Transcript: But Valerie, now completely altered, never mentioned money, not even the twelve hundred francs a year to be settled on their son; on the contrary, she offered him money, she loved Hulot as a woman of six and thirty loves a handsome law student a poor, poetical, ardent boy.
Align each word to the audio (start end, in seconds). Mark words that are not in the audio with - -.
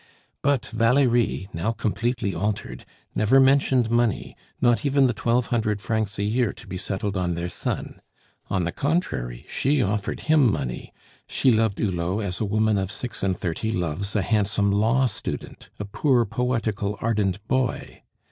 But 0.41 0.65
Valerie, 0.73 1.47
now 1.53 1.73
completely 1.73 2.33
altered, 2.33 2.85
never 3.13 3.39
mentioned 3.39 3.91
money, 3.91 4.35
not 4.59 4.83
even 4.83 5.05
the 5.05 5.13
twelve 5.13 5.45
hundred 5.53 5.79
francs 5.79 6.17
a 6.17 6.23
year 6.23 6.53
to 6.53 6.65
be 6.65 6.75
settled 6.75 7.15
on 7.15 7.35
their 7.35 7.49
son; 7.49 8.01
on 8.49 8.63
the 8.63 8.71
contrary, 8.71 9.45
she 9.47 9.79
offered 9.79 10.21
him 10.21 10.51
money, 10.51 10.91
she 11.27 11.51
loved 11.51 11.77
Hulot 11.77 12.25
as 12.25 12.41
a 12.41 12.45
woman 12.45 12.79
of 12.79 12.89
six 12.91 13.21
and 13.21 13.37
thirty 13.37 13.71
loves 13.71 14.15
a 14.15 14.23
handsome 14.23 14.71
law 14.71 15.05
student 15.05 15.69
a 15.79 15.85
poor, 15.85 16.25
poetical, 16.25 16.97
ardent 16.99 17.47
boy. 17.47 18.01